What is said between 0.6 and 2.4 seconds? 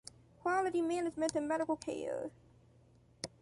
management in medical care.